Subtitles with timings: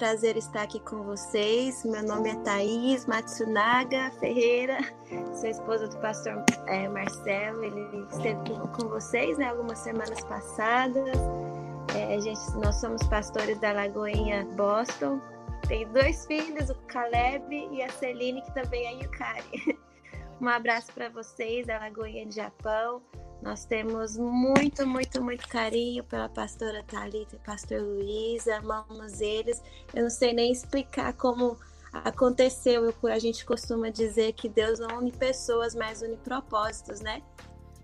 [0.00, 1.84] prazer estar aqui com vocês.
[1.84, 4.78] Meu nome é Thaís Matsunaga Ferreira,
[5.34, 7.62] sou esposa do pastor é, Marcelo.
[7.62, 8.38] Ele esteve
[8.78, 11.18] com vocês né, algumas semanas passadas.
[11.94, 15.20] É, gente, nós somos pastores da Lagoinha Boston.
[15.68, 19.78] Tenho dois filhos, o Caleb e a Celine, que também é Yukari.
[20.40, 23.02] Um abraço para vocês da Lagoinha de Japão.
[23.42, 29.62] Nós temos muito, muito, muito carinho pela pastora Thalita e pastor Luiz, amamos eles.
[29.94, 31.56] Eu não sei nem explicar como
[31.92, 32.84] aconteceu.
[32.84, 37.22] Eu, a gente costuma dizer que Deus não une pessoas, mas une propósitos, né?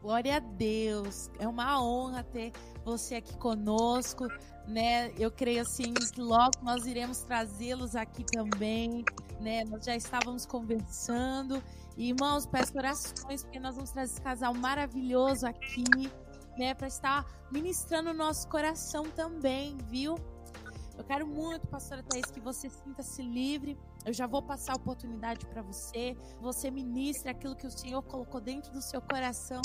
[0.02, 1.30] Glória a Deus.
[1.38, 2.52] É uma honra ter
[2.84, 4.28] você aqui conosco,
[4.68, 5.10] né?
[5.18, 9.04] Eu creio assim que logo nós iremos trazê-los aqui também,
[9.40, 9.64] né?
[9.64, 11.62] Nós já estávamos conversando
[11.96, 15.84] e, irmãos, peço orações, porque nós vamos trazer esse casal maravilhoso aqui,
[16.58, 20.16] né, para estar ministrando o nosso coração também, viu?
[20.98, 23.78] Eu quero muito, pastora Thaís, que você sinta-se livre.
[24.04, 26.16] Eu já vou passar a oportunidade para você.
[26.40, 29.60] Você ministre aquilo que o Senhor colocou dentro do seu coração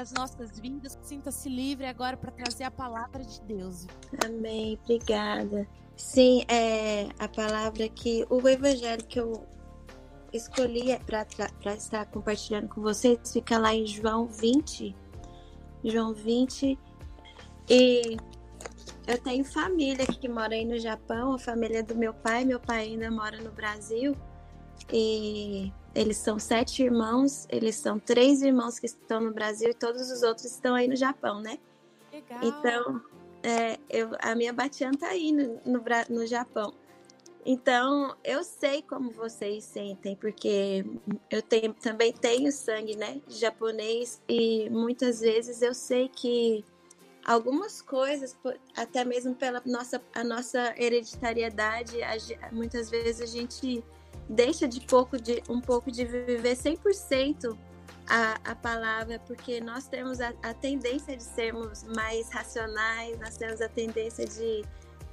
[0.00, 0.98] as nossas vidas.
[1.02, 3.86] Sinta-se livre agora para trazer a palavra de Deus.
[4.24, 4.78] Amém.
[4.82, 5.68] Obrigada.
[5.96, 9.46] Sim, é a palavra que o evangelho que eu
[10.32, 14.96] escolhi para estar compartilhando com vocês fica lá em João 20.
[15.84, 16.78] João 20.
[17.68, 18.16] E
[19.06, 22.44] eu tenho família que mora aí no Japão, a família do meu pai.
[22.44, 24.16] Meu pai ainda mora no Brasil.
[24.90, 27.46] E eles são sete irmãos.
[27.48, 30.96] Eles são três irmãos que estão no Brasil e todos os outros estão aí no
[30.96, 31.58] Japão, né?
[32.12, 32.38] Legal.
[32.42, 33.02] Então,
[33.42, 36.74] é, eu, a minha Batian tá aí no, no, no Japão.
[37.44, 40.84] Então, eu sei como vocês sentem, porque
[41.30, 46.62] eu tenho, também tenho sangue, né, japonês, e muitas vezes eu sei que
[47.24, 48.36] algumas coisas,
[48.76, 51.96] até mesmo pela nossa, a nossa hereditariedade,
[52.52, 53.82] muitas vezes a gente
[54.30, 57.58] deixa de pouco de um pouco de viver 100%
[58.08, 63.60] a, a palavra, porque nós temos a, a tendência de sermos mais racionais, nós temos
[63.60, 64.64] a tendência de,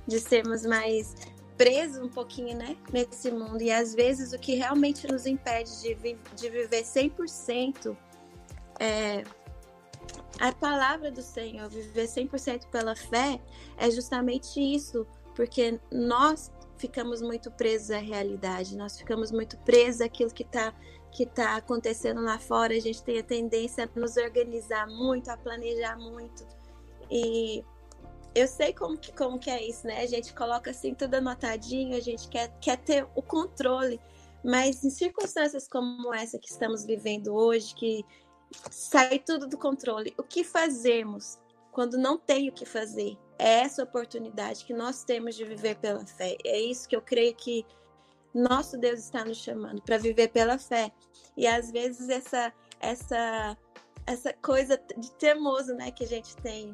[0.07, 1.15] de sermos mais
[1.57, 3.61] preso um pouquinho, né, nesse mundo.
[3.61, 7.97] E às vezes o que realmente nos impede de, vi de viver 100%
[8.79, 9.23] é
[10.39, 13.41] a palavra do Senhor, viver 100% pela fé,
[13.77, 20.31] é justamente isso, porque nós ficamos muito presos à realidade, nós ficamos muito presos àquilo
[20.31, 20.73] que está
[21.11, 25.37] que tá acontecendo lá fora, a gente tem a tendência a nos organizar muito, a
[25.37, 26.45] planejar muito.
[27.09, 27.63] E
[28.35, 30.01] eu sei como que, como que é isso, né?
[30.01, 33.99] A gente coloca assim tudo anotadinho, a gente quer, quer ter o controle,
[34.43, 38.05] mas em circunstâncias como essa que estamos vivendo hoje, que
[38.69, 41.39] sai tudo do controle, o que fazemos
[41.71, 43.17] quando não tem o que fazer?
[43.39, 46.37] É essa oportunidade que nós temos de viver pela fé.
[46.43, 47.65] É isso que eu creio que
[48.33, 50.91] nosso Deus está nos chamando para viver pela fé.
[51.35, 53.57] E às vezes essa essa
[54.05, 56.73] essa coisa de temoso, né, que a gente tem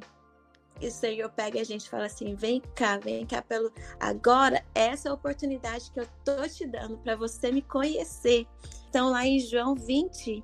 [0.82, 3.72] e o Senhor pega e a gente fala assim: vem cá, vem cá pelo.
[4.00, 8.48] Agora, essa é a oportunidade que eu tô te dando para você me conhecer.
[8.90, 10.44] Então, lá em João 20,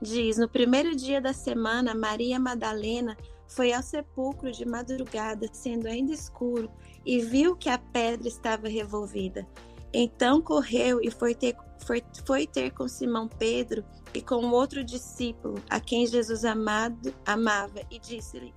[0.00, 3.16] diz: No primeiro dia da semana, Maria Madalena
[3.48, 6.70] foi ao sepulcro de madrugada, sendo ainda escuro,
[7.04, 9.46] e viu que a pedra estava revolvida.
[9.92, 13.82] Então correu e foi ter, foi, foi ter com Simão Pedro
[14.12, 18.52] e com outro discípulo, a quem Jesus amado, amava, e disse-lhe: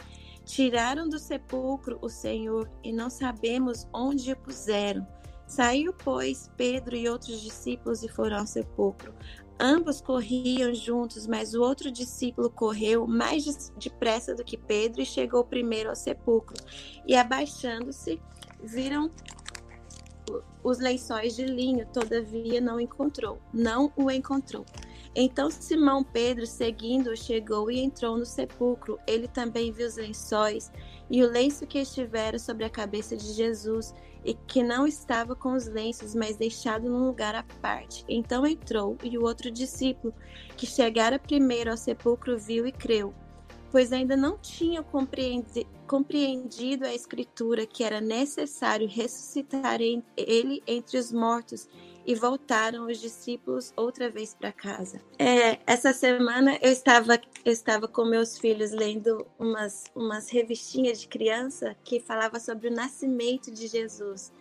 [0.45, 5.07] Tiraram do sepulcro o Senhor e não sabemos onde o puseram.
[5.47, 9.13] Saiu, pois, Pedro e outros discípulos e foram ao sepulcro.
[9.63, 15.43] Ambos corriam juntos, mas o outro discípulo correu mais depressa do que Pedro e chegou
[15.43, 16.57] primeiro ao sepulcro.
[17.05, 18.19] E abaixando-se,
[18.63, 19.11] viram
[20.63, 24.65] os lençóis de linho, todavia não encontrou, não o encontrou.
[25.13, 28.97] Então Simão Pedro, seguindo, chegou e entrou no sepulcro.
[29.05, 30.71] Ele também viu os lençóis
[31.07, 35.53] e o lenço que estivera sobre a cabeça de Jesus, e que não estava com
[35.53, 38.05] os lenços, mas deixado num lugar à parte.
[38.07, 40.13] Então entrou, e o outro discípulo,
[40.55, 43.13] que chegara primeiro ao sepulcro, viu e creu,
[43.71, 51.11] pois ainda não tinha compreendi compreendido a Escritura que era necessário ressuscitar ele entre os
[51.11, 51.67] mortos
[52.05, 55.01] e voltaram os discípulos outra vez para casa.
[55.19, 61.07] É, essa semana eu estava, eu estava com meus filhos lendo umas, umas revistinhas de
[61.09, 64.31] criança que falava sobre o nascimento de Jesus.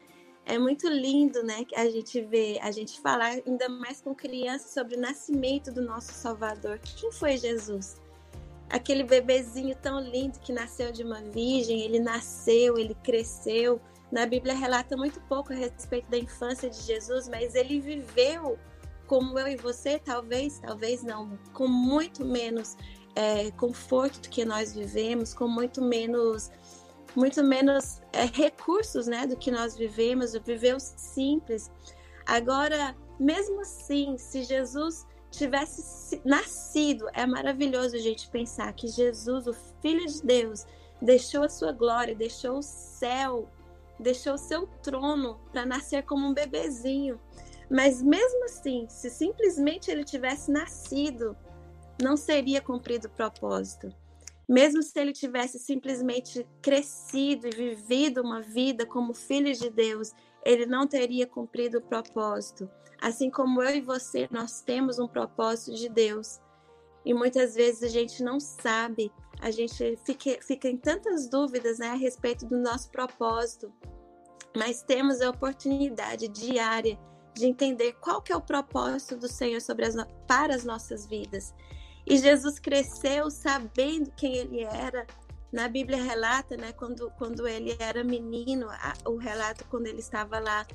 [0.47, 4.97] É muito lindo, né, a gente vê, a gente falar ainda mais com crianças sobre
[4.97, 6.79] o nascimento do nosso Salvador.
[6.79, 8.00] Quem foi Jesus?
[8.71, 13.81] Aquele bebezinho tão lindo que nasceu de uma virgem, ele nasceu, ele cresceu,
[14.11, 18.59] Na Bíblia relata muito pouco a respeito da infância de Jesus, mas ele viveu
[19.07, 22.77] como eu e você, talvez, talvez não, com muito menos
[23.17, 26.51] é, conforto do que nós vivemos, com muito menos
[27.17, 31.69] muito menos é, recursos né, do que nós vivemos, viveu simples.
[32.25, 39.55] Agora, mesmo assim, se Jesus tivesse nascido, é maravilhoso a gente pensar que Jesus, o
[39.81, 40.67] Filho de Deus,
[41.00, 43.49] deixou a sua glória, deixou o céu,
[43.99, 47.21] deixou o seu trono para nascer como um bebezinho.
[47.71, 51.37] Mas mesmo assim, se simplesmente ele tivesse nascido,
[52.03, 53.94] não seria cumprido o propósito.
[54.49, 60.12] Mesmo se ele tivesse simplesmente crescido e vivido uma vida como filho de Deus,
[60.44, 62.69] ele não teria cumprido o propósito.
[63.00, 66.41] Assim como eu e você, nós temos um propósito de Deus.
[67.05, 69.11] E muitas vezes a gente não sabe,
[69.41, 73.73] a gente fica, fica em tantas dúvidas né, a respeito do nosso propósito.
[74.55, 76.99] Mas temos a oportunidade diária
[77.35, 79.94] de entender qual que é o propósito do Senhor sobre as,
[80.26, 81.55] para as nossas vidas.
[82.06, 85.06] E Jesus cresceu sabendo quem ele era.
[85.52, 90.38] Na Bíblia relata, né, quando, quando ele era menino, a, o relato quando ele estava
[90.38, 90.67] lá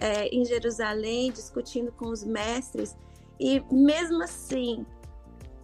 [0.00, 2.96] é, em Jerusalém discutindo com os mestres,
[3.38, 4.84] e mesmo assim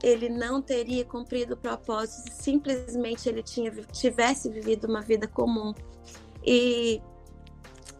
[0.02, 5.74] ele não teria cumprido o propósito se simplesmente ele tinha, tivesse vivido uma vida comum.
[6.44, 7.00] E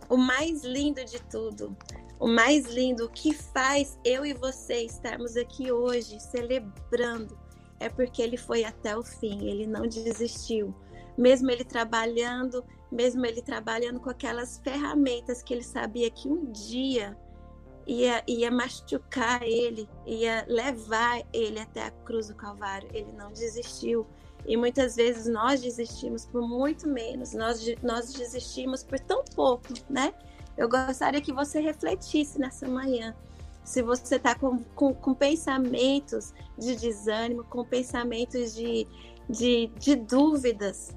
[0.09, 1.75] o mais lindo de tudo
[2.19, 7.39] o mais lindo, o que faz eu e você estarmos aqui hoje celebrando,
[7.79, 10.75] é porque ele foi até o fim, ele não desistiu.
[11.17, 17.17] Mesmo ele trabalhando, mesmo ele trabalhando com aquelas ferramentas que ele sabia que um dia
[17.87, 24.07] ia, ia machucar ele, ia levar ele até a cruz do Calvário, ele não desistiu.
[24.45, 30.13] E muitas vezes nós desistimos por muito menos, nós, nós desistimos por tão pouco, né?
[30.57, 33.15] Eu gostaria que você refletisse nessa manhã.
[33.65, 38.87] Se você está com, com, com, pensamentos de desânimo, com pensamentos de,
[39.29, 40.97] de, de dúvidas,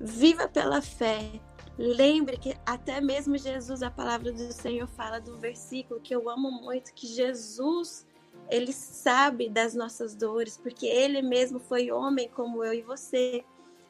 [0.00, 1.40] viva pela fé.
[1.78, 6.50] Lembre que até mesmo Jesus, a palavra do Senhor fala do versículo que eu amo
[6.50, 8.06] muito, que Jesus,
[8.48, 13.44] ele sabe das nossas dores, porque ele mesmo foi homem como eu e você.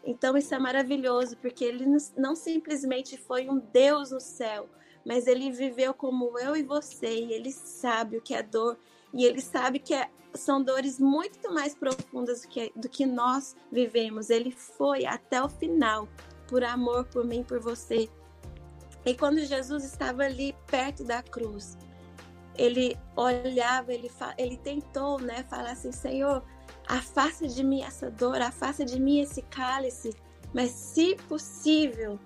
[0.05, 1.87] Então isso é maravilhoso, porque ele
[2.17, 4.69] não simplesmente foi um Deus no céu,
[5.05, 8.79] mas ele viveu como eu e você, e ele sabe o que é dor,
[9.13, 13.57] e ele sabe que é, são dores muito mais profundas do que, do que nós
[13.71, 14.31] vivemos.
[14.31, 16.09] Ele foi até o final,
[16.47, 18.09] por amor por mim, por você.
[19.05, 21.77] E quando Jesus estava ali perto da cruz,
[22.57, 26.45] ele olhava, ele, ele tentou né, falar assim: Senhor,
[26.87, 30.15] afasta de mim essa dor, afasta de mim esse cálice,
[30.53, 32.19] mas se possível,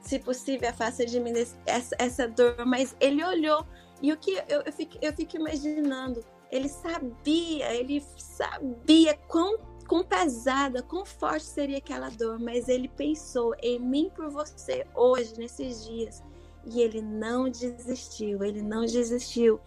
[0.00, 1.32] se possível, afasta de mim
[1.66, 2.64] essa, essa dor.
[2.64, 3.66] Mas ele olhou
[4.02, 9.58] e o que eu, eu, fico, eu fico imaginando, ele sabia, ele sabia quão,
[9.88, 15.36] quão pesada, quão forte seria aquela dor, mas ele pensou em mim por você hoje,
[15.38, 16.22] nesses dias.
[16.64, 19.60] E ele não desistiu, ele não desistiu.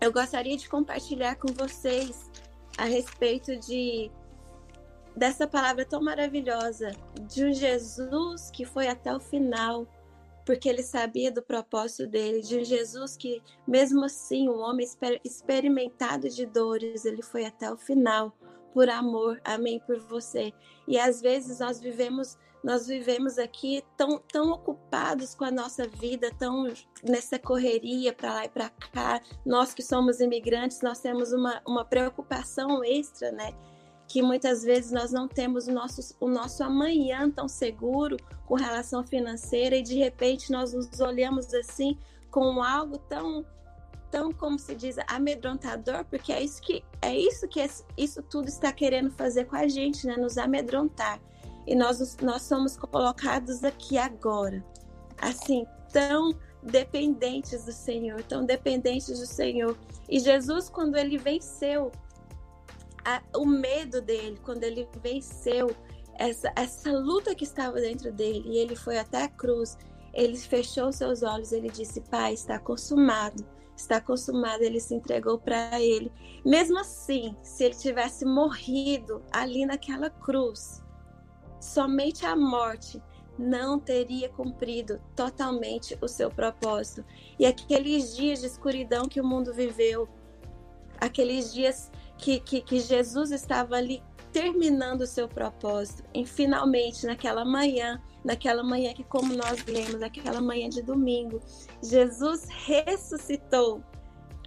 [0.00, 2.30] Eu gostaria de compartilhar com vocês
[2.78, 4.10] a respeito de
[5.14, 6.92] dessa palavra tão maravilhosa
[7.28, 9.86] de um Jesus que foi até o final,
[10.50, 14.84] porque ele sabia do propósito dele, de Jesus que, mesmo assim, um homem
[15.24, 18.36] experimentado de dores, ele foi até o final
[18.74, 20.52] por amor, amém por você.
[20.88, 26.32] E às vezes nós vivemos, nós vivemos aqui tão, tão ocupados com a nossa vida,
[26.36, 26.66] tão
[27.00, 29.20] nessa correria para lá e para cá.
[29.46, 33.54] Nós que somos imigrantes, nós temos uma, uma preocupação extra, né?
[34.10, 39.04] Que muitas vezes nós não temos o nosso, o nosso amanhã tão seguro com relação
[39.04, 41.96] financeira e de repente nós nos olhamos assim
[42.28, 43.46] com algo tão
[44.10, 47.64] tão como se diz amedrontador porque é isso que é isso que
[47.96, 50.16] isso tudo está querendo fazer com a gente né?
[50.16, 51.20] Nos amedrontar.
[51.64, 54.64] E nós nós somos colocados aqui agora
[55.18, 59.78] assim tão dependentes do Senhor tão dependentes do Senhor.
[60.08, 61.92] E Jesus quando ele venceu
[63.04, 65.74] a, o medo dele, quando ele venceu
[66.14, 69.78] essa, essa luta que estava dentro dele e ele foi até a cruz,
[70.12, 74.62] ele fechou seus olhos, ele disse: Pai, está consumado, está consumado.
[74.62, 76.12] Ele se entregou para ele.
[76.44, 80.82] Mesmo assim, se ele tivesse morrido ali naquela cruz,
[81.60, 83.02] somente a morte
[83.38, 87.04] não teria cumprido totalmente o seu propósito.
[87.38, 90.08] E aqueles dias de escuridão que o mundo viveu,
[91.00, 91.90] aqueles dias
[92.20, 96.04] que, que, que Jesus estava ali terminando o seu propósito.
[96.14, 101.40] E finalmente, naquela manhã, naquela manhã que, como nós lemos, aquela manhã de domingo,
[101.82, 103.82] Jesus ressuscitou.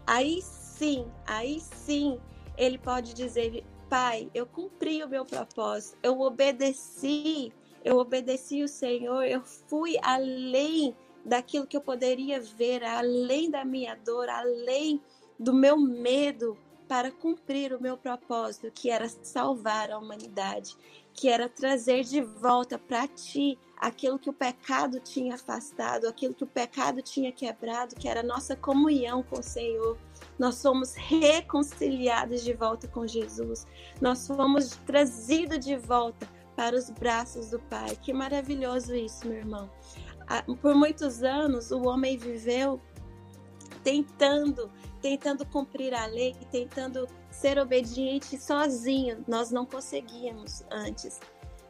[0.06, 2.20] Aí sim, aí sim,
[2.58, 7.52] ele pode dizer: Pai, eu cumpri o meu propósito, eu obedeci,
[7.84, 13.96] eu obedeci o Senhor, eu fui além daquilo que eu poderia ver, além da minha
[13.96, 15.02] dor, além
[15.40, 20.76] do meu medo, para cumprir o meu propósito, que era salvar a humanidade,
[21.14, 26.44] que era trazer de volta para ti aquilo que o pecado tinha afastado, aquilo que
[26.44, 29.98] o pecado tinha quebrado, que era a nossa comunhão com o Senhor.
[30.40, 33.68] Nós somos reconciliados de volta com Jesus.
[34.02, 37.98] Nós fomos trazidos de volta para os braços do Pai.
[38.02, 39.70] Que maravilhoso isso, meu irmão.
[40.28, 42.80] Ah, por muitos anos, o homem viveu
[43.84, 44.72] tentando
[45.04, 49.22] tentando cumprir a lei, tentando ser obediente sozinho.
[49.28, 51.20] Nós não conseguíamos antes.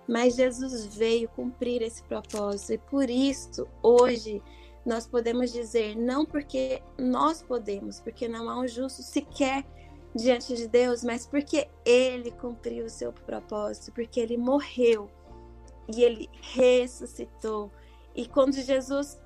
[0.07, 4.39] Mas Jesus veio cumprir esse propósito e por isso hoje
[4.85, 9.65] nós podemos dizer não porque nós podemos, porque não há um justo sequer
[10.13, 15.09] diante de Deus, mas porque ele cumpriu o seu propósito, porque ele morreu
[15.91, 17.71] e ele ressuscitou.
[18.13, 19.17] E quando Jesus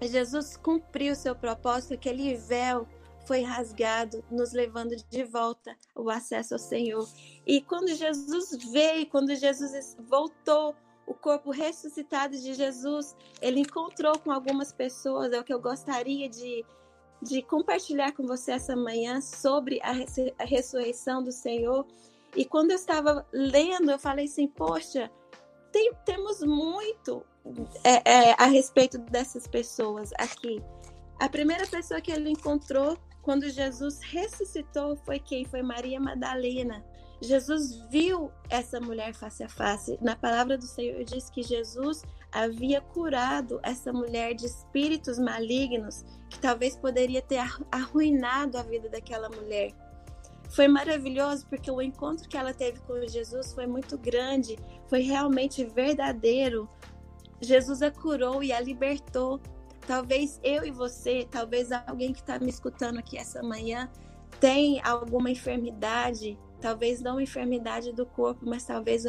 [0.00, 2.86] Jesus cumpriu o seu propósito, aquele véu
[3.26, 7.08] foi rasgado, nos levando de volta o acesso ao Senhor.
[7.46, 10.74] E quando Jesus veio, quando Jesus voltou,
[11.06, 16.28] o corpo ressuscitado de Jesus, ele encontrou com algumas pessoas, é o que eu gostaria
[16.28, 16.64] de,
[17.22, 19.92] de compartilhar com você essa manhã sobre a,
[20.38, 21.86] a ressurreição do Senhor.
[22.34, 25.10] E quando eu estava lendo, eu falei assim: Poxa,
[25.70, 27.24] tem, temos muito
[27.82, 30.62] é, é, a respeito dessas pessoas aqui.
[31.20, 35.46] A primeira pessoa que ele encontrou quando Jesus ressuscitou, foi quem?
[35.46, 36.84] Foi Maria Madalena.
[37.22, 39.98] Jesus viu essa mulher face a face.
[40.02, 46.38] Na palavra do Senhor diz que Jesus havia curado essa mulher de espíritos malignos que
[46.38, 47.40] talvez poderia ter
[47.72, 49.72] arruinado a vida daquela mulher.
[50.50, 55.64] Foi maravilhoso porque o encontro que ela teve com Jesus foi muito grande, foi realmente
[55.64, 56.68] verdadeiro.
[57.40, 59.40] Jesus a curou e a libertou
[59.86, 63.90] Talvez eu e você, talvez alguém que está me escutando aqui essa manhã,
[64.40, 69.04] tem alguma enfermidade, talvez não uma enfermidade do corpo, mas talvez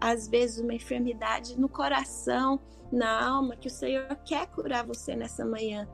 [0.00, 2.58] às vezes uma enfermidade no coração,
[2.90, 5.86] na alma, que o Senhor quer curar você nessa manhã.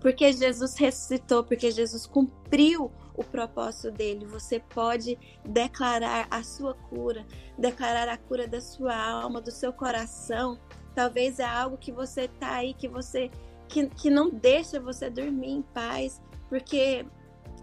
[0.00, 4.26] Porque Jesus ressuscitou, porque Jesus cumpriu o propósito dele.
[4.26, 7.24] Você pode declarar a sua cura,
[7.58, 10.58] declarar a cura da sua alma, do seu coração.
[10.94, 13.30] Talvez é algo que você tá aí, que você
[13.72, 17.06] que, que não deixa você dormir em paz, porque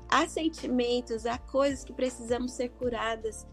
[0.10, 3.46] há sentimentos, há coisas que precisamos ser curadas,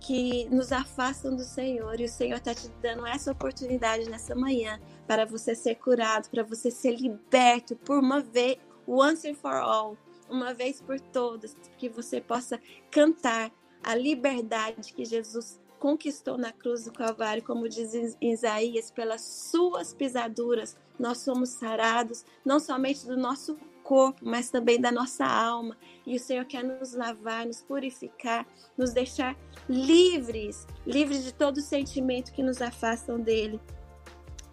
[0.00, 4.80] que nos afastam do Senhor, e o Senhor está te dando essa oportunidade nessa manhã
[5.06, 9.94] para você ser curado, para você ser liberto por uma vez, once and for all,
[10.30, 12.58] uma vez por todas, que você possa
[12.90, 19.94] cantar a liberdade que Jesus conquistou na cruz do Calvário, como diz Isaías, pelas suas
[19.94, 25.76] pisaduras nós somos sarados, não somente do nosso corpo, mas também da nossa alma.
[26.04, 29.36] E o Senhor quer nos lavar, nos purificar, nos deixar
[29.68, 33.60] livres, livres de todo sentimento que nos afastam dele.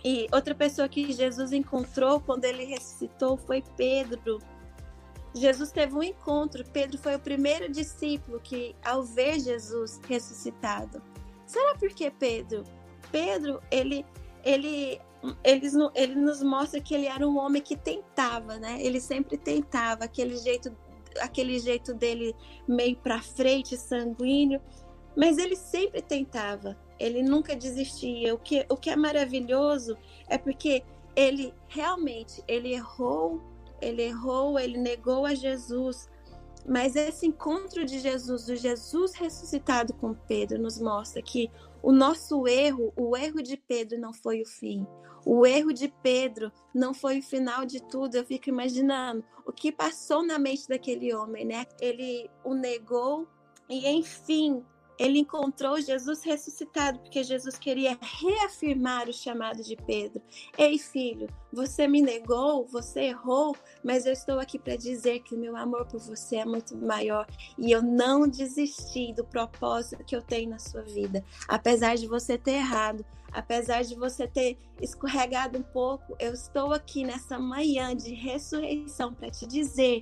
[0.04, 4.40] E outra pessoa que Jesus encontrou quando ele ressuscitou foi Pedro.
[5.36, 6.64] Jesus teve um encontro.
[6.72, 11.02] Pedro foi o primeiro discípulo que, ao ver Jesus ressuscitado,
[11.46, 12.64] será porque Pedro?
[13.12, 14.06] Pedro, ele,
[14.44, 15.00] ele
[15.44, 18.78] eles, ele nos mostra que ele era um homem que tentava, né?
[18.82, 20.76] Ele sempre tentava, aquele jeito,
[21.20, 22.36] aquele jeito dele
[22.68, 24.62] meio para frente, sanguíneo,
[25.16, 26.78] mas ele sempre tentava.
[27.00, 28.34] Ele nunca desistia.
[28.34, 30.84] O que, o que é maravilhoso é porque
[31.16, 33.42] ele realmente ele errou,
[33.82, 36.10] ele errou, ele negou a Jesus.
[36.68, 41.52] Mas esse encontro de Jesus, do Jesus ressuscitado com Pedro, nos mostra que
[41.84, 44.86] o nosso erro, o erro de Pedro não foi o fim.
[45.24, 48.16] O erro de Pedro não foi o final de tudo.
[48.16, 51.66] Eu fico imaginando o que passou na mente daquele homem, né?
[51.80, 53.28] Ele o negou
[53.70, 54.64] e, enfim,
[54.98, 60.22] ele encontrou Jesus ressuscitado, porque Jesus queria reafirmar o chamado de Pedro.
[60.58, 65.40] Ei, filho, você me negou, você errou, mas eu estou aqui para dizer que o
[65.40, 70.22] meu amor por você é muito maior e eu não desisti do propósito que eu
[70.22, 71.24] tenho na sua vida.
[71.48, 77.04] Apesar de você ter errado, apesar de você ter escorregado um pouco, eu estou aqui
[77.04, 80.02] nessa manhã de ressurreição para te dizer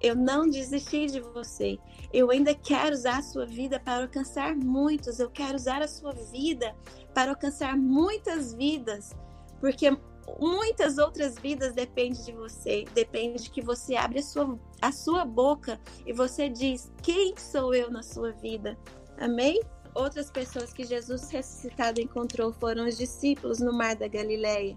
[0.00, 1.78] Eu não desisti de você.
[2.12, 5.18] Eu ainda quero usar a sua vida para alcançar muitos.
[5.18, 6.74] Eu quero usar a sua vida
[7.12, 9.16] para alcançar muitas vidas,
[9.60, 9.90] porque
[10.38, 12.84] muitas outras vidas dependem de você.
[12.94, 17.74] Depende de que você abre a sua, a sua boca e você diz: Quem sou
[17.74, 18.78] eu na sua vida?
[19.18, 19.60] Amém?
[19.94, 24.76] Outras pessoas que Jesus ressuscitado encontrou foram os discípulos no mar da Galileia.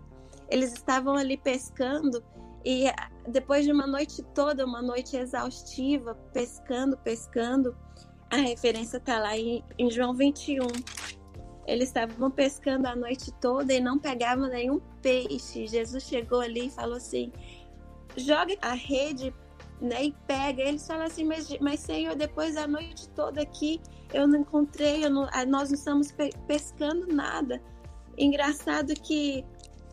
[0.50, 2.24] Eles estavam ali pescando
[2.63, 2.86] e
[3.27, 7.75] depois de uma noite toda, uma noite exaustiva, pescando, pescando,
[8.30, 10.68] a referência está lá em, em João 21.
[11.68, 15.68] Eles estavam pescando a noite toda e não pegavam nenhum peixe.
[15.68, 17.32] Jesus chegou ali e falou assim:
[18.15, 19.34] joga a rede
[19.80, 20.63] né, e pega.
[20.63, 23.82] Eles falam assim: mas, mas Senhor, depois da noite toda aqui,
[24.13, 26.13] eu não encontrei, eu não, nós não estamos
[26.48, 27.62] pescando nada.
[28.18, 29.46] Engraçado que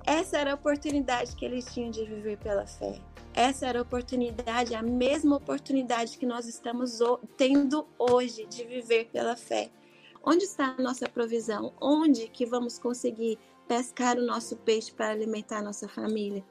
[0.09, 2.99] essa era a oportunidade que eles tinham de viver pela fé.
[3.35, 6.99] Essa era a oportunidade, a mesma oportunidade que nós estamos
[7.37, 9.71] tendo hoje de viver pela fé.
[10.25, 11.75] Onde está a nossa provisão?
[11.79, 13.39] Onde que vamos conseguir
[13.69, 16.43] pescar o nosso peixe para alimentar a nossa família?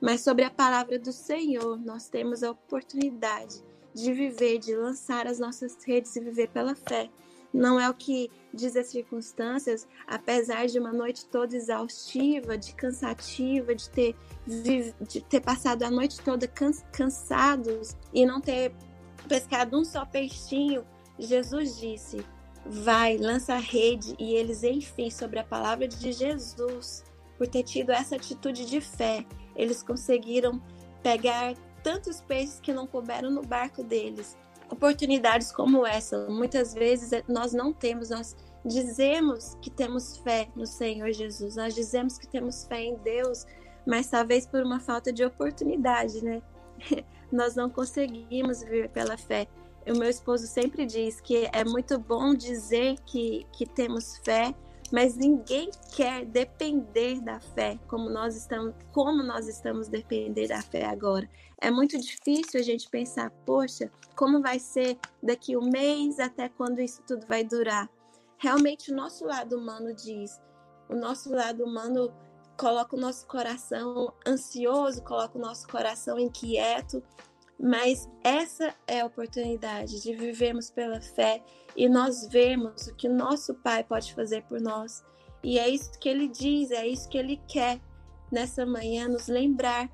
[0.00, 3.60] Mas sobre a palavra do Senhor, nós temos a oportunidade
[3.92, 7.10] de viver, de lançar as nossas redes e viver pela fé.
[7.52, 13.74] Não é o que diz as circunstâncias, apesar de uma noite toda exaustiva, de cansativa,
[13.74, 14.16] de ter,
[14.46, 16.48] de ter passado a noite toda
[16.92, 18.72] cansados e não ter
[19.28, 20.84] pescado um só peixinho,
[21.18, 22.24] Jesus disse:
[22.64, 27.04] Vai, lança a rede, e eles, enfim, sobre a palavra de Jesus,
[27.36, 29.26] por ter tido essa atitude de fé,
[29.56, 30.62] eles conseguiram
[31.02, 34.36] pegar tantos peixes que não couberam no barco deles
[34.70, 36.26] oportunidades como essa.
[36.28, 41.74] Muitas vezes eh, nós não temos, nós dizemos que temos fé no Senhor Jesus, nós
[41.74, 43.46] dizemos que temos fé em Deus,
[43.86, 46.42] mas talvez por uma falta de oportunidade, né?
[47.30, 49.46] nós não conseguimos viver pela fé.
[49.86, 54.54] O meu esposo sempre diz que é muito bom dizer que, que temos fé,
[54.90, 60.84] mas ninguém quer depender da fé como nós estamos, como nós estamos depender da fé
[60.84, 61.28] agora.
[61.60, 66.80] É muito difícil a gente pensar, poxa, como vai ser daqui um mês até quando
[66.80, 67.88] isso tudo vai durar.
[68.38, 70.40] Realmente o nosso lado humano diz,
[70.88, 72.12] o nosso lado humano
[72.58, 77.02] coloca o nosso coração ansioso, coloca o nosso coração inquieto,
[77.62, 81.42] mas essa é a oportunidade de vivermos pela fé
[81.76, 85.04] e nós vemos o que o nosso Pai pode fazer por nós.
[85.42, 87.80] E é isso que ele diz, é isso que ele quer
[88.32, 89.90] nessa manhã nos lembrar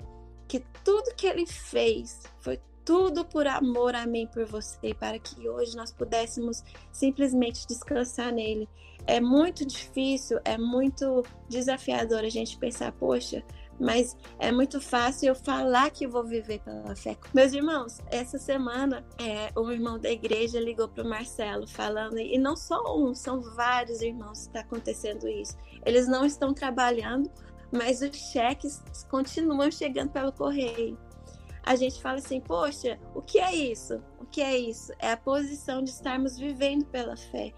[0.46, 5.48] que tudo que ele fez foi tudo por amor a mim, por você, para que
[5.48, 8.68] hoje nós pudéssemos simplesmente descansar nele.
[9.08, 13.44] É muito difícil, é muito desafiador a gente pensar, poxa,
[13.78, 17.16] mas é muito fácil eu falar que vou viver pela fé.
[17.34, 22.38] Meus irmãos, essa semana é, um irmão da igreja ligou para o Marcelo falando, e
[22.38, 25.56] não só um, são vários irmãos que está acontecendo isso.
[25.84, 27.30] Eles não estão trabalhando,
[27.70, 30.98] mas os cheques continuam chegando pelo correio.
[31.62, 34.00] A gente fala assim, poxa, o que é isso?
[34.20, 34.92] O que é isso?
[35.00, 37.52] É a posição de estarmos vivendo pela fé.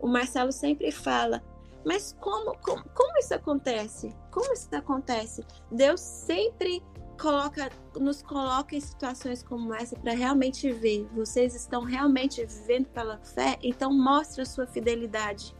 [0.00, 1.40] O Marcelo sempre fala,
[1.84, 4.14] mas como, como, como isso acontece?
[4.30, 5.44] Como isso acontece?
[5.70, 6.82] Deus sempre
[7.20, 11.08] coloca, nos coloca em situações como essa para realmente ver.
[11.14, 15.54] Vocês estão realmente vivendo pela fé, então mostra a sua fidelidade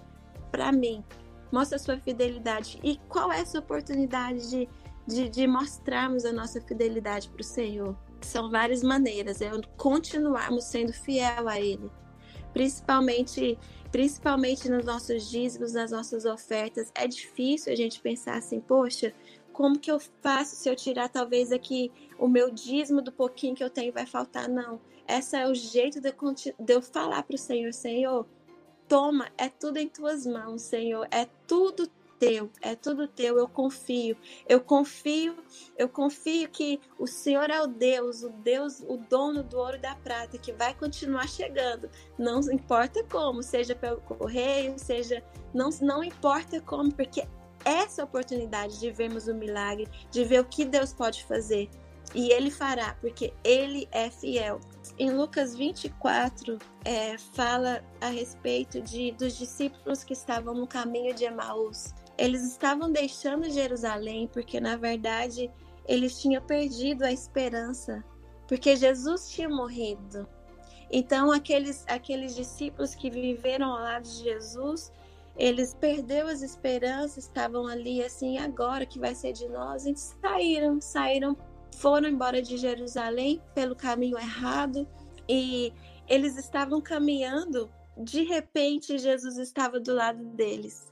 [0.51, 1.05] para mim.
[1.51, 2.81] Mostra a sua fidelidade.
[2.83, 4.69] E qual é essa oportunidade de,
[5.07, 7.97] de, de mostrarmos a nossa fidelidade para o Senhor?
[8.21, 11.91] São várias maneiras, é continuarmos sendo fiel a Ele.
[12.53, 13.59] Principalmente
[13.93, 16.91] principalmente nos nossos dízimos, nas nossas ofertas.
[16.95, 19.13] É difícil a gente pensar assim, poxa,
[19.53, 23.63] como que eu faço se eu tirar talvez aqui o meu dízimo do pouquinho que
[23.63, 24.49] eu tenho vai faltar?
[24.49, 24.81] Não.
[25.07, 26.15] Esse é o jeito de eu,
[26.59, 28.27] de eu falar para o Senhor, Senhor,
[28.89, 31.87] toma, é tudo em tuas mãos, Senhor, é tudo
[32.23, 34.17] teu, é tudo teu, eu confio.
[34.49, 35.35] Eu confio,
[35.77, 39.81] eu confio que o Senhor é o Deus, o Deus, o dono do ouro e
[39.81, 41.91] da prata, que vai continuar chegando.
[42.17, 45.21] Não importa como, seja pelo correio, seja.
[45.53, 47.27] Não, não importa como, porque
[47.65, 51.69] essa oportunidade de vermos o milagre, de ver o que Deus pode fazer.
[52.15, 54.61] E ele fará, porque ele é fiel.
[54.97, 61.25] Em Lucas 24, é, fala a respeito de, dos discípulos que estavam no caminho de
[61.25, 61.93] Emaús.
[62.23, 65.51] Eles estavam deixando Jerusalém porque, na verdade,
[65.89, 68.05] eles tinham perdido a esperança,
[68.47, 70.29] porque Jesus tinha morrido.
[70.89, 74.93] Então, aqueles, aqueles discípulos que viveram ao lado de Jesus,
[75.37, 80.81] eles perderam as esperanças, estavam ali assim, agora que vai ser de nós, e saíram,
[80.81, 81.37] saíram
[81.75, 84.87] foram embora de Jerusalém pelo caminho errado
[85.29, 85.73] e
[86.07, 90.92] eles estavam caminhando, de repente Jesus estava do lado deles.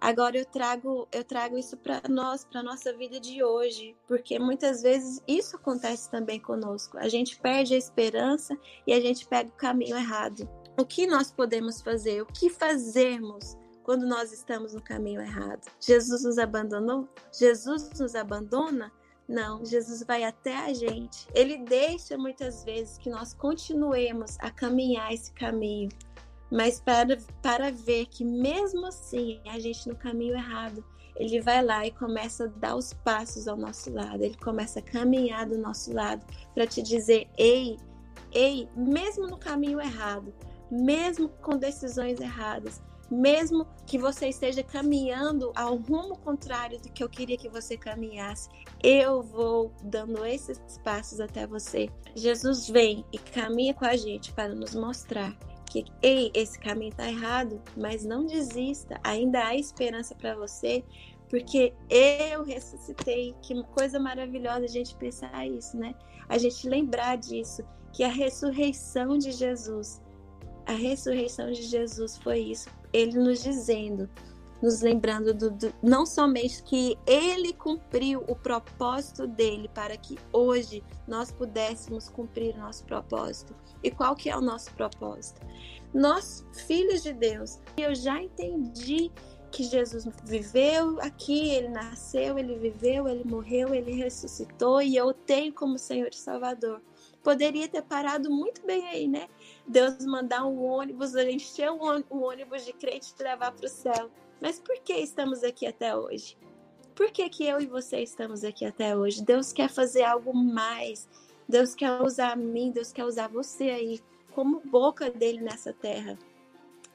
[0.00, 4.82] Agora eu trago eu trago isso para nós, para nossa vida de hoje, porque muitas
[4.82, 6.96] vezes isso acontece também conosco.
[6.98, 8.56] A gente perde a esperança
[8.86, 10.48] e a gente pega o caminho errado.
[10.78, 12.22] O que nós podemos fazer?
[12.22, 15.68] O que fazermos quando nós estamos no caminho errado?
[15.80, 17.08] Jesus nos abandonou?
[17.32, 18.92] Jesus nos abandona?
[19.28, 21.28] Não, Jesus vai até a gente.
[21.34, 25.90] Ele deixa muitas vezes que nós continuemos a caminhar esse caminho,
[26.50, 30.84] mas para, para ver que mesmo assim a gente no caminho errado,
[31.16, 34.82] ele vai lá e começa a dar os passos ao nosso lado, ele começa a
[34.82, 37.76] caminhar do nosso lado para te dizer: ei,
[38.32, 40.32] ei, mesmo no caminho errado,
[40.70, 42.80] mesmo com decisões erradas,
[43.10, 48.48] mesmo que você esteja caminhando ao rumo contrário do que eu queria que você caminhasse,
[48.82, 51.88] eu vou dando esses passos até você.
[52.14, 55.36] Jesus vem e caminha com a gente para nos mostrar
[55.68, 60.84] que, ei, esse caminho está errado, mas não desista, ainda há esperança para você,
[61.28, 63.34] porque eu ressuscitei.
[63.42, 65.94] Que coisa maravilhosa a gente pensar isso, né?
[66.28, 70.00] A gente lembrar disso, que a ressurreição de Jesus,
[70.66, 74.08] a ressurreição de Jesus foi isso ele nos dizendo,
[74.62, 80.82] nos lembrando do, do, não somente que ele cumpriu o propósito dele para que hoje
[81.06, 83.54] nós pudéssemos cumprir o nosso propósito.
[83.82, 85.40] E qual que é o nosso propósito?
[85.94, 89.10] Nós, filhos de Deus, eu já entendi
[89.50, 95.52] que Jesus viveu aqui, ele nasceu, ele viveu, ele morreu, ele ressuscitou e eu tenho
[95.52, 96.82] como Senhor e Salvador.
[97.22, 99.28] Poderia ter parado muito bem aí, né?
[99.66, 104.10] Deus mandar um ônibus, encher um ônibus de crente e levar para o céu.
[104.40, 106.36] Mas por que estamos aqui até hoje?
[106.94, 109.22] Por que, que eu e você estamos aqui até hoje?
[109.22, 111.08] Deus quer fazer algo mais.
[111.48, 114.00] Deus quer usar mim, Deus quer usar você aí
[114.32, 116.18] como boca dele nessa terra.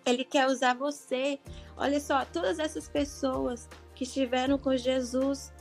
[0.06, 1.39] Ele quer usar você.
[1.77, 5.51] Olha só, todas essas pessoas que estiveram com Jesus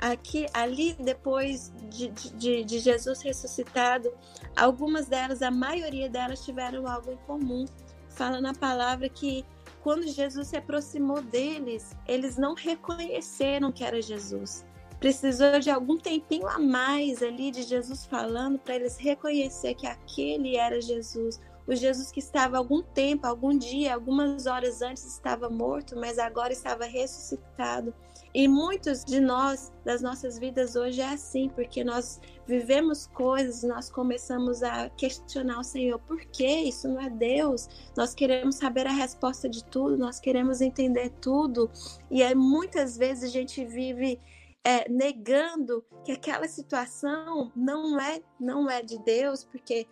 [0.00, 4.12] aqui, ali, depois de, de, de, Jesus ressuscitado,
[4.56, 7.64] algumas delas, a maioria delas, tiveram algo em comum.
[8.08, 9.44] Fala na palavra que
[9.82, 14.64] quando Jesus se aproximou deles, eles não reconheceram que era Jesus.
[15.00, 20.56] Precisou de algum tempinho a mais ali de Jesus falando para eles reconhecer que aquele
[20.56, 21.40] era Jesus.
[21.68, 26.52] O Jesus que estava algum tempo, algum dia, algumas horas antes estava morto, mas agora
[26.52, 27.94] estava ressuscitado.
[28.34, 33.90] E muitos de nós, das nossas vidas hoje, é assim, porque nós vivemos coisas, nós
[33.90, 37.68] começamos a questionar o Senhor, por que isso não é Deus?
[37.94, 41.70] Nós queremos saber a resposta de tudo, nós queremos entender tudo,
[42.10, 44.18] e aí muitas vezes a gente vive
[44.64, 49.86] é, negando que aquela situação não é, não é de Deus, porque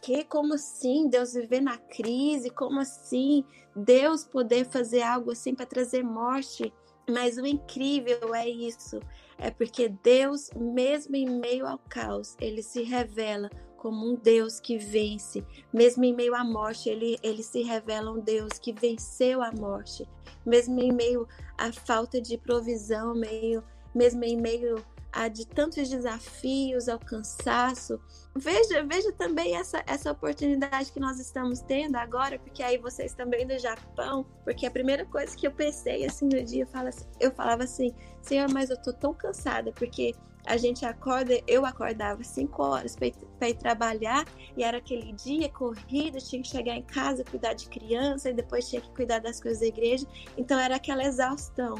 [0.00, 3.44] que como assim Deus viver na crise, como assim
[3.76, 6.72] Deus poder fazer algo assim para trazer morte?
[7.08, 9.00] Mas o incrível é isso,
[9.38, 14.76] é porque Deus, mesmo em meio ao caos, ele se revela como um Deus que
[14.76, 15.42] vence.
[15.72, 20.06] Mesmo em meio à morte, ele, ele se revela um Deus que venceu a morte.
[20.44, 26.88] Mesmo em meio à falta de provisão, meio, mesmo em meio a de tantos desafios,
[26.88, 28.00] ao cansaço.
[28.36, 33.46] Veja, veja também essa, essa oportunidade que nós estamos tendo agora, porque aí vocês também
[33.46, 37.64] do Japão, porque a primeira coisa que eu pensei assim no dia, eu, eu falava
[37.64, 40.14] assim, Senhor, mas eu tô tão cansada, porque
[40.48, 44.24] a gente acorda, eu acordava 5 horas para ir trabalhar
[44.56, 48.68] e era aquele dia corrida, tinha que chegar em casa, cuidar de criança e depois
[48.68, 50.06] tinha que cuidar das coisas da igreja,
[50.38, 51.74] então era aquela exaustão.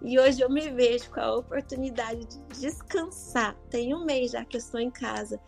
[0.00, 3.56] E hoje eu me vejo com a oportunidade de descansar.
[3.68, 5.40] Tem um mês já que eu estou em casa.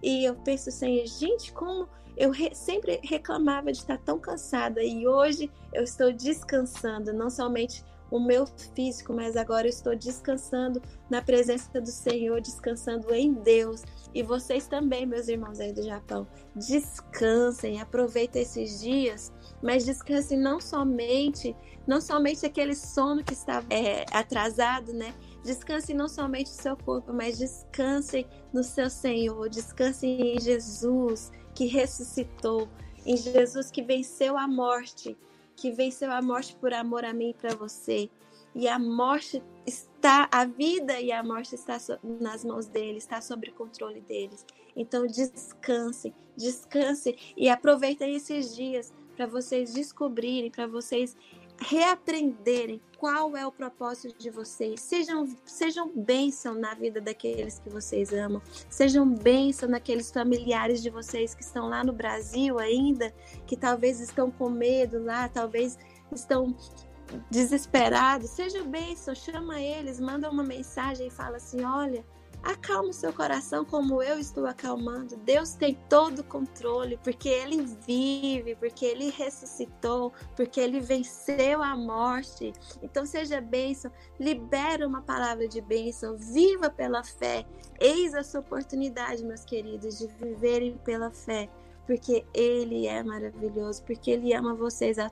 [0.00, 5.06] E eu penso assim, gente, como eu re sempre reclamava de estar tão cansada e
[5.06, 11.22] hoje eu estou descansando, não somente o meu físico, mas agora eu estou descansando na
[11.22, 13.82] presença do Senhor, descansando em Deus.
[14.12, 20.60] E vocês também, meus irmãos aí do Japão, descansem, aproveitem esses dias, mas descansem não
[20.60, 21.54] somente
[21.86, 25.14] não somente aquele sono que estava é, atrasado, né?
[25.42, 31.66] Descansem não somente o seu corpo, mas descansem no seu Senhor, descansem em Jesus que
[31.66, 32.68] ressuscitou,
[33.04, 35.16] em Jesus que venceu a morte,
[35.60, 38.08] que venceu a morte por amor a mim e para você.
[38.54, 43.48] E a morte está, a vida e a morte está nas mãos dele, está sob
[43.48, 44.44] o controle deles.
[44.74, 51.14] Então descansem, descansem e aproveitem esses dias para vocês descobrirem, para vocês
[51.60, 54.80] reaprenderem qual é o propósito de vocês.
[54.80, 58.42] Sejam, sejam bênção na vida daqueles que vocês amam.
[58.68, 63.12] Sejam bênção naqueles familiares de vocês que estão lá no Brasil ainda,
[63.46, 65.78] que talvez estão com medo lá, talvez
[66.12, 66.54] estão
[67.30, 68.30] desesperados.
[68.30, 72.04] Seja bênção, chama eles, manda uma mensagem e fala assim: olha
[72.42, 75.16] Acalma o seu coração como eu estou acalmando.
[75.18, 81.76] Deus tem todo o controle, porque Ele vive, porque Ele ressuscitou, porque Ele venceu a
[81.76, 82.52] morte.
[82.82, 87.44] Então seja bênção, libera uma palavra de bênção, viva pela fé.
[87.78, 91.50] Eis a sua oportunidade, meus queridos, de viverem pela fé,
[91.86, 95.10] porque Ele é maravilhoso, porque Ele ama vocês a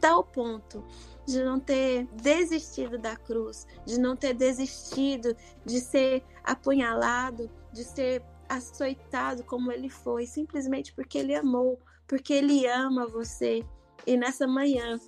[0.00, 0.82] tal ponto
[1.26, 8.22] de não ter desistido da cruz, de não ter desistido de ser apunhalado, de ser
[8.48, 11.78] açoitado como ele foi, simplesmente porque ele amou,
[12.08, 13.64] porque ele ama você.
[14.06, 14.98] E nessa manhã,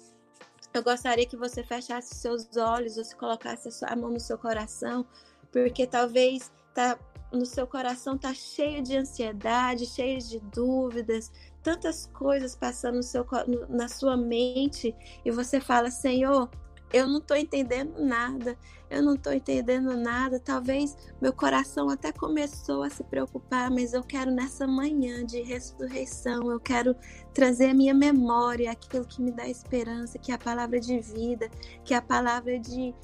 [0.73, 5.05] eu gostaria que você fechasse seus olhos ou se colocasse a mão no seu coração,
[5.51, 6.99] porque talvez tá
[7.33, 13.27] no seu coração tá cheio de ansiedade, cheio de dúvidas, tantas coisas passando no seu,
[13.69, 14.95] na sua mente
[15.25, 16.51] e você fala, Senhor,
[16.93, 18.57] eu não estou entendendo nada,
[18.91, 20.39] eu não estou entendendo nada.
[20.39, 26.51] Talvez meu coração até começou a se preocupar, mas eu quero nessa manhã de ressurreição,
[26.51, 26.95] eu quero
[27.33, 31.49] trazer a minha memória aquilo que me dá esperança, que é a palavra de vida,
[31.83, 32.95] que é a palavra de,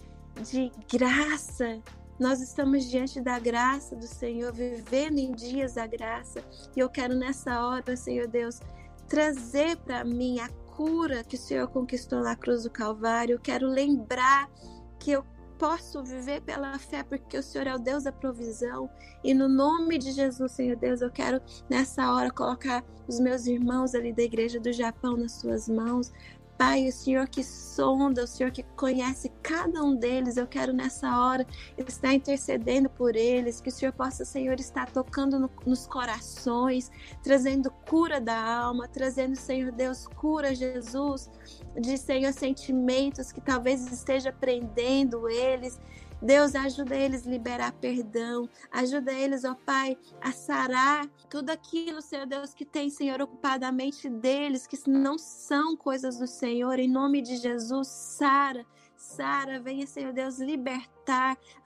[0.43, 1.81] de graça,
[2.19, 6.43] nós estamos diante da graça do Senhor, vivendo em dias da graça.
[6.77, 8.61] E eu quero nessa hora, Senhor Deus,
[9.07, 13.35] trazer para mim a cura que o Senhor conquistou na cruz do Calvário.
[13.35, 14.51] Eu quero lembrar
[14.99, 15.25] que eu
[15.59, 18.89] posso viver pela fé, porque o Senhor é o Deus da provisão.
[19.25, 23.95] E no nome de Jesus, Senhor Deus, eu quero nessa hora colocar os meus irmãos
[23.95, 26.13] ali da igreja do Japão nas suas mãos,
[26.59, 31.21] Pai, o Senhor que sonda, o Senhor que conhece cada um deles, eu quero nessa
[31.21, 31.47] hora
[31.87, 36.91] estar intercedendo por eles, que o Senhor possa, Senhor, estar tocando no, nos corações,
[37.23, 41.31] trazendo cura da alma, trazendo, Senhor Deus, cura, Jesus,
[41.81, 45.79] de, Senhor, sentimentos que talvez esteja prendendo eles,
[46.21, 48.49] Deus, ajuda eles a liberar perdão.
[48.71, 53.73] Ajuda eles, ó Pai, a sarar tudo aquilo, Senhor Deus, que tem, Senhor, ocupado a
[53.73, 56.79] mente deles, que não são coisas do Senhor.
[56.79, 58.67] Em nome de Jesus, sara.
[58.97, 60.98] Sara, venha, Senhor Deus, libertar,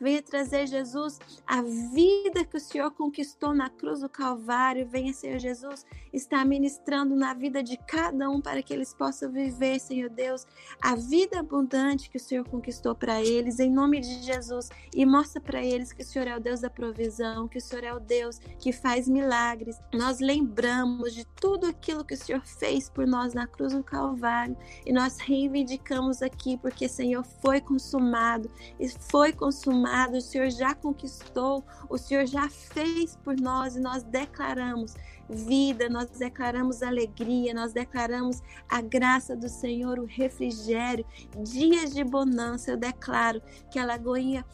[0.01, 4.87] venha trazer, Jesus, a vida que o Senhor conquistou na cruz do Calvário.
[4.87, 9.79] Venha, Senhor Jesus, estar ministrando na vida de cada um para que eles possam viver,
[9.79, 10.47] Senhor Deus,
[10.81, 14.69] a vida abundante que o Senhor conquistou para eles, em nome de Jesus.
[14.95, 17.85] E mostra para eles que o Senhor é o Deus da provisão, que o Senhor
[17.85, 19.79] é o Deus que faz milagres.
[19.93, 24.57] Nós lembramos de tudo aquilo que o Senhor fez por nós na cruz do Calvário
[24.85, 31.65] e nós reivindicamos aqui, porque, Senhor, foi consumado, e foi consumado, o Senhor já conquistou,
[31.89, 34.95] o Senhor já fez por nós e nós declaramos
[35.29, 41.05] vida, nós declaramos alegria, nós declaramos a graça do Senhor, o refrigério,
[41.43, 42.73] dias de bonança.
[42.73, 44.45] Eu declaro que a Lagoinha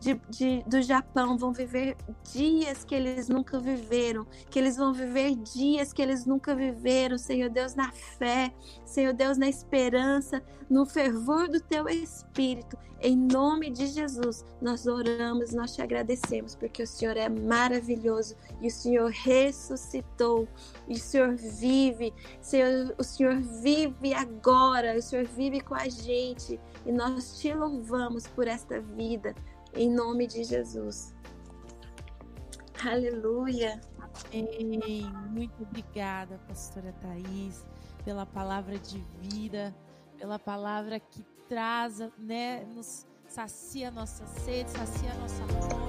[0.00, 1.96] de, de, do Japão vão viver
[2.32, 7.48] dias que eles nunca viveram, que eles vão viver dias que eles nunca viveram, Senhor
[7.48, 8.52] Deus, na fé,
[8.84, 12.76] Senhor Deus, na esperança, no fervor do teu espírito.
[13.00, 18.68] Em nome de Jesus, nós oramos, nós te agradecemos, porque o Senhor é maravilhoso e
[18.68, 20.48] o Senhor ressuscitou,
[20.88, 26.58] e o Senhor vive, Senhor, o Senhor vive agora, o Senhor vive com a gente
[26.86, 29.34] e nós te louvamos por esta vida,
[29.74, 31.14] em nome de Jesus.
[32.82, 33.78] Aleluia.
[35.30, 37.66] Muito obrigada, pastora Thaís,
[38.04, 39.74] pela palavra de vida,
[40.18, 45.85] pela palavra que traz, né, nos sacia a nossa sede, sacia a nossa fome.